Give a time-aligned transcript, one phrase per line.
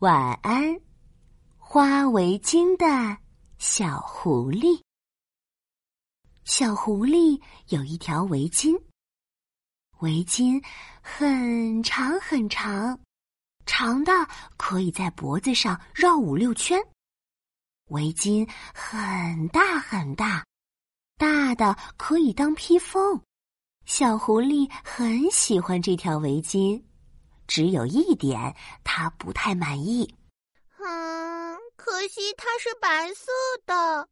[0.00, 0.78] 晚安，
[1.56, 3.16] 花围巾的
[3.56, 4.82] 小狐狸。
[6.44, 8.78] 小狐狸有一条围巾，
[10.00, 10.62] 围巾
[11.00, 13.00] 很长很长，
[13.64, 14.12] 长的
[14.58, 16.78] 可以在脖子上绕五六圈。
[17.86, 20.44] 围巾很大很大，
[21.16, 23.18] 大的可以当披风。
[23.86, 26.82] 小狐狸很喜欢这条围巾。
[27.46, 28.54] 只有一点，
[28.84, 30.14] 他不太满意。
[30.78, 33.32] 嗯，可惜它是白色
[33.64, 34.08] 的。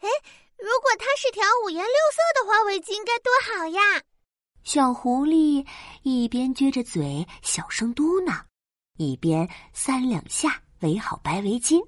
[0.00, 0.08] 哎，
[0.58, 4.02] 如果它是条五颜六色的花围巾，该多好呀！
[4.64, 5.66] 小狐狸
[6.02, 8.42] 一边撅着嘴小声嘟囔，
[8.96, 11.86] 一边三两下围好白围巾，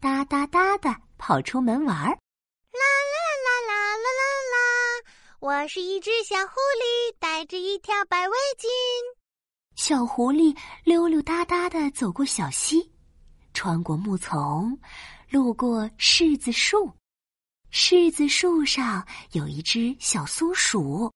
[0.00, 2.10] 哒哒哒的跑出门玩儿。
[2.10, 4.58] 啦啦啦啦啦啦啦！
[5.40, 8.68] 我是一只小狐狸，带着一条白围巾。
[9.78, 12.90] 小狐狸溜溜达达的走过小溪，
[13.54, 14.76] 穿过木丛，
[15.30, 16.92] 路过柿子树。
[17.70, 21.12] 柿子树上有一只小松鼠，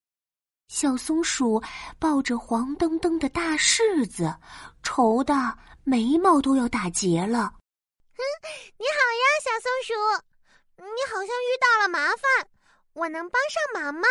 [0.68, 1.60] 小松鼠
[1.98, 4.33] 抱着黄澄澄的大柿子，
[4.84, 7.52] 愁的眉毛都要打结了。
[8.14, 8.22] 哼，
[8.78, 9.92] 你好呀，小松鼠，
[10.77, 12.48] 你好像遇到了麻烦，
[12.92, 14.06] 我能帮上忙吗？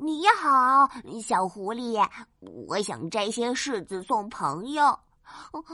[0.00, 0.88] 你好，
[1.20, 2.08] 小狐狸，
[2.68, 4.96] 我想摘些柿子送朋友。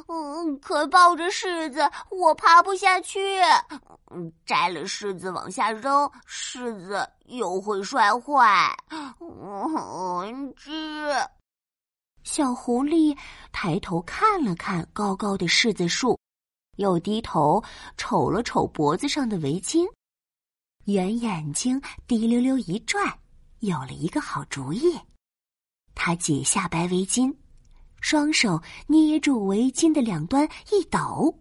[0.09, 3.21] 嗯，可抱着柿子我爬不下去。
[4.47, 8.75] 摘了柿子往下扔，柿子又会摔坏。
[9.21, 11.31] 嗯，这
[12.23, 13.17] 小狐狸
[13.53, 16.19] 抬头看了看高高的柿子树，
[16.79, 17.63] 又低头
[17.99, 19.87] 瞅了瞅脖子上的围巾，
[20.87, 23.07] 圆眼睛滴溜溜一转。
[23.65, 25.01] 有了一个好主意，
[25.95, 27.35] 他解下白围巾，
[28.01, 31.39] 双手捏住围巾的两端，一抖，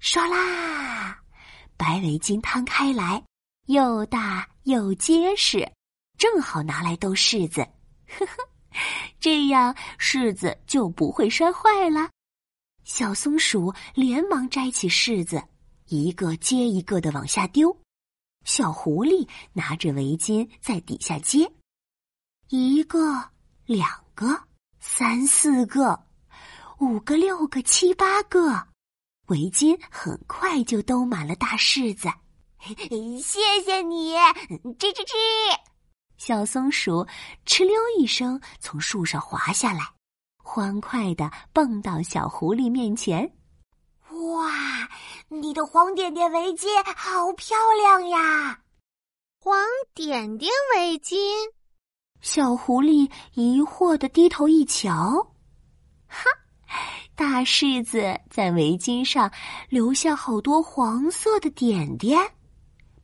[0.00, 1.20] 唰啦，
[1.76, 3.22] 白围巾摊开来，
[3.66, 5.70] 又大又结实，
[6.16, 7.60] 正好拿来兜柿子。
[8.08, 8.32] 呵呵，
[9.20, 12.08] 这样柿子就不会摔坏了。
[12.84, 15.42] 小松鼠连忙摘起柿子，
[15.88, 17.76] 一个接一个的往下丢。
[18.44, 21.52] 小狐狸拿着围巾在底下接。
[22.48, 23.30] 一个，
[23.64, 24.40] 两个，
[24.78, 26.00] 三四个，
[26.78, 28.68] 五个，六个，七八个，
[29.26, 32.08] 围巾很快就兜满了大柿子。
[33.20, 34.14] 谢谢你，
[34.78, 35.14] 吱吱吱！
[36.18, 37.04] 小松鼠
[37.44, 39.80] 哧溜一声从树上滑下来，
[40.38, 43.36] 欢快的蹦到小狐狸面前。
[44.10, 44.88] 哇，
[45.28, 48.60] 你的黄点点围巾好漂亮呀！
[49.40, 49.58] 黄
[49.94, 51.16] 点点围巾。
[52.20, 55.34] 小狐狸疑惑的低头一瞧，
[56.08, 56.24] 哈，
[57.14, 59.30] 大柿子在围巾上
[59.68, 62.20] 留下好多黄色的点点，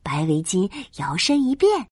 [0.02, 1.86] 白围巾摇身一变，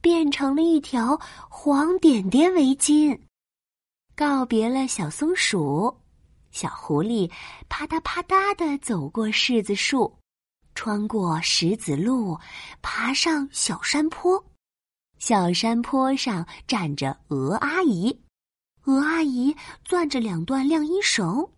[0.00, 3.18] 变成了一条黄点点围巾。
[4.14, 5.94] 告别了小松鼠，
[6.50, 7.30] 小狐狸
[7.68, 10.16] 啪嗒啪嗒的走过柿子树，
[10.74, 12.38] 穿过石子路，
[12.80, 14.42] 爬上小山坡。
[15.18, 18.22] 小山坡上站着鹅阿姨，
[18.84, 19.56] 鹅阿姨
[19.88, 21.48] 攥着两段晾衣绳，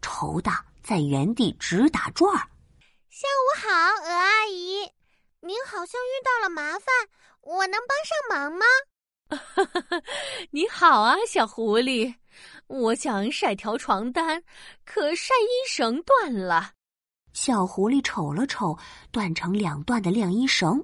[0.00, 0.50] 愁的
[0.82, 2.48] 在原地直打转儿。
[3.10, 3.68] 下午好，
[4.04, 4.88] 鹅阿姨，
[5.40, 6.86] 您好像遇到了麻烦，
[7.42, 8.64] 我能帮上忙吗？
[10.50, 12.14] 你好啊，小狐狸，
[12.68, 14.42] 我想晒条床单，
[14.86, 16.72] 可晒衣绳断了。
[17.34, 18.78] 小狐狸瞅了瞅
[19.10, 20.82] 断成两段的晾衣绳。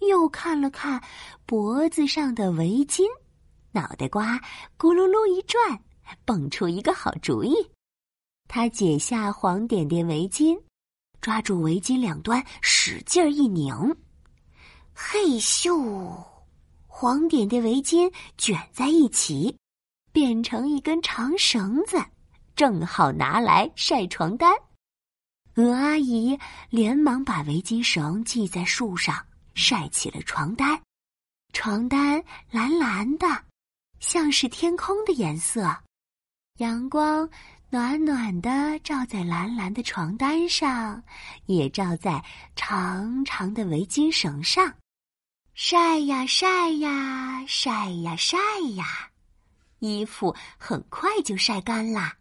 [0.00, 1.02] 又看了看
[1.44, 3.04] 脖子上的围巾，
[3.72, 4.38] 脑袋瓜
[4.78, 5.82] 咕噜噜一转，
[6.24, 7.54] 蹦出一个好主意。
[8.46, 10.58] 他解下黄点点围巾，
[11.20, 13.74] 抓住围巾两端，使劲儿一拧，
[14.94, 16.16] 嘿咻，
[16.86, 19.54] 黄点点围巾卷在一起，
[20.12, 22.02] 变成一根长绳子，
[22.56, 24.54] 正好拿来晒床单。
[25.56, 26.38] 鹅阿姨
[26.70, 29.26] 连忙把围巾绳系在树上。
[29.54, 30.80] 晒起了床单，
[31.52, 33.26] 床单蓝蓝的，
[34.00, 35.76] 像是天空的颜色。
[36.58, 37.28] 阳光
[37.70, 41.02] 暖暖的照在蓝蓝的床单上，
[41.46, 42.24] 也照在
[42.56, 44.74] 长长的围巾绳上。
[45.54, 48.38] 晒呀晒呀晒呀晒
[48.76, 49.10] 呀，
[49.80, 52.16] 衣服很快就晒干啦。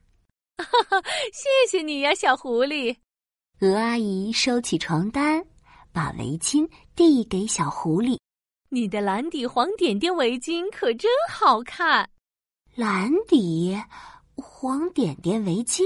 [0.58, 1.02] 哈哈，
[1.32, 2.98] 谢谢你呀，小狐狸。
[3.60, 5.46] 鹅阿姨收起床单。
[5.98, 8.20] 把围巾递给小狐狸，
[8.70, 12.08] 你的蓝底黄点点围巾可真好看。
[12.76, 13.76] 蓝底
[14.36, 15.82] 黄点点围巾，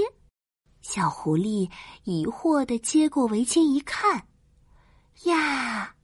[0.82, 1.70] 小狐狸
[2.04, 4.26] 疑惑的接过围巾一看，
[5.24, 5.94] 呀，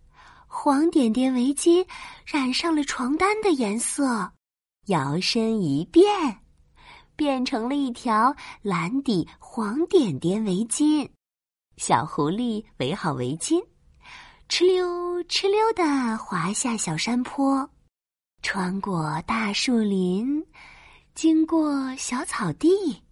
[0.47, 1.87] 黄点点围巾
[2.25, 4.33] 染上了床单的颜色，
[4.87, 6.07] 摇身一变，
[7.15, 11.07] 变成了一条蓝底黄点点围巾。
[11.77, 13.63] 小狐狸围好围巾，
[14.49, 17.69] 哧溜哧溜的滑下小山坡，
[18.43, 20.43] 穿过大树林，
[21.15, 23.03] 经过小草地。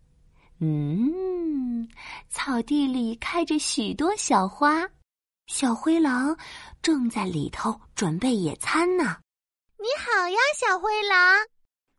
[0.60, 1.86] 嗯，
[2.30, 4.88] 草地里开着许多小花，
[5.46, 6.34] 小灰狼
[6.80, 9.18] 正在里头准备野餐呢。
[9.78, 11.46] 你好呀，小灰狼！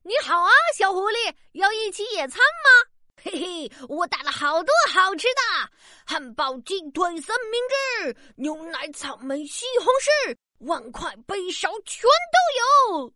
[0.01, 1.31] 你好啊，小狐狸！
[1.51, 2.89] 要一起野餐吗？
[3.21, 5.71] 嘿嘿，我带了好多好吃的：
[6.09, 9.87] 汉堡、鸡腿、三明治、牛奶、草莓、西红
[10.29, 13.13] 柿，碗筷、杯勺全都有。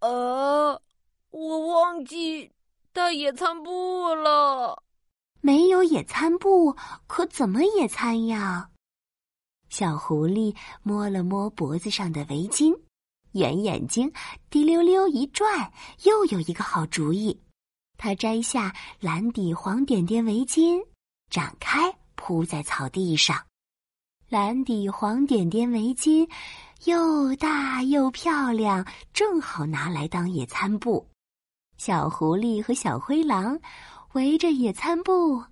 [0.00, 0.82] 呃，
[1.30, 2.50] 我忘记。
[2.92, 4.82] 带野餐布了，
[5.40, 6.74] 没有野餐布，
[7.06, 8.70] 可怎么野餐呀？
[9.68, 12.76] 小狐狸摸了摸脖子上的围巾，
[13.32, 14.12] 圆眼睛
[14.50, 15.72] 滴溜溜一转，
[16.02, 17.40] 又有一个好主意。
[17.96, 20.84] 他摘下蓝底黄点点围巾，
[21.30, 23.40] 展开铺在草地上。
[24.28, 26.28] 蓝底黄点点围巾
[26.84, 28.84] 又大又漂亮，
[29.14, 31.08] 正好拿来当野餐布。
[31.78, 33.58] 小狐狸和小灰狼
[34.12, 35.42] 围着野餐布，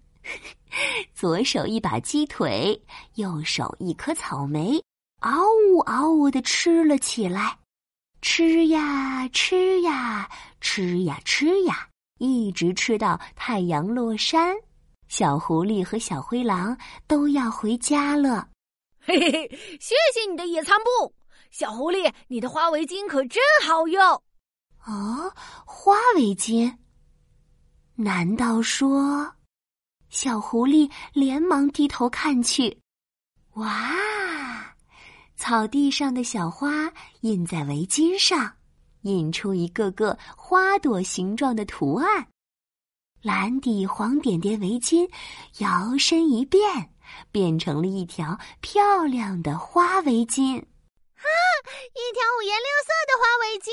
[1.15, 2.79] 左手一把鸡腿，
[3.15, 4.83] 右手一颗草莓，
[5.21, 5.41] 嗷
[5.71, 7.57] 呜嗷呜的吃了起来。
[8.21, 10.29] 吃呀吃呀
[10.61, 11.89] 吃呀吃呀，
[12.19, 14.57] 一直吃到太阳落山。
[15.09, 16.77] 小狐狸和小灰狼
[17.07, 18.49] 都要回家了。
[19.01, 19.49] 嘿嘿嘿，
[19.81, 21.15] 谢谢你的野餐布，
[21.51, 24.03] 小狐狸，你的花围巾可真好用。
[24.85, 25.33] 哦，
[25.65, 26.77] 花围巾？
[27.95, 29.33] 难道说？
[30.09, 32.79] 小狐狸连忙低头看去，
[33.55, 33.93] 哇！
[35.37, 38.57] 草地上的小花印在围巾上，
[39.03, 42.27] 印出一个个花朵形状的图案。
[43.23, 45.11] 蓝底黄点点围巾
[45.59, 46.63] 摇身一变，
[47.33, 50.59] 变成了一条漂亮的花围巾。
[50.61, 51.27] 啊，
[51.95, 53.71] 一条五颜六色的花围巾！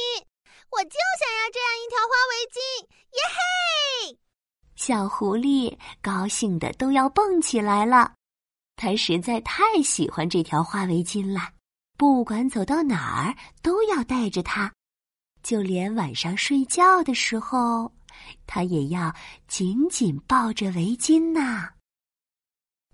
[0.71, 2.57] 我就想要这样一条花围巾，
[3.13, 4.17] 耶嘿！
[4.75, 8.15] 小狐狸高兴的都要蹦起来了，
[8.75, 11.51] 它实在太喜欢这条花围巾了，
[11.95, 14.73] 不管走到哪儿都要带着它，
[15.43, 17.92] 就连晚上睡觉的时候，
[18.53, 19.11] 他也要
[19.47, 21.69] 紧紧抱着围巾呢。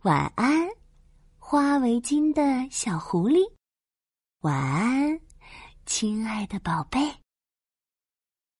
[0.03, 0.69] 晚安，
[1.37, 3.39] 花围巾的小狐狸。
[4.39, 5.19] 晚安，
[5.85, 7.13] 亲爱的宝贝。